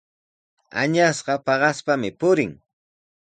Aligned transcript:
Añasqa 0.81 1.33
paqaspami 1.45 2.09
purin. 2.19 2.51